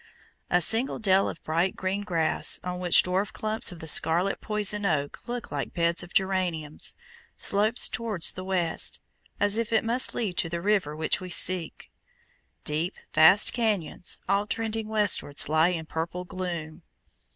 A 0.49 0.61
single 0.61 0.97
dell 0.97 1.29
of 1.29 1.43
bright 1.43 1.75
green 1.75 2.01
grass, 2.01 2.59
on 2.63 2.79
which 2.79 3.03
dwarf 3.03 3.31
clumps 3.31 3.71
of 3.71 3.77
the 3.81 3.87
scarlet 3.87 4.41
poison 4.41 4.83
oak 4.83 5.19
look 5.27 5.51
like 5.51 5.75
beds 5.75 6.01
of 6.01 6.11
geraniums, 6.11 6.97
slopes 7.37 7.87
towards 7.87 8.31
the 8.31 8.43
west, 8.43 8.99
as 9.39 9.57
if 9.59 9.71
it 9.71 9.83
must 9.85 10.15
lead 10.15 10.37
to 10.37 10.49
the 10.49 10.59
river 10.59 10.95
which 10.95 11.21
we 11.21 11.29
seek. 11.29 11.91
Deep, 12.63 12.95
vast 13.13 13.53
canyons, 13.53 14.17
all 14.27 14.47
trending 14.47 14.87
westwards, 14.87 15.47
lie 15.47 15.67
in 15.69 15.85
purple 15.85 16.23
gloom. 16.23 16.81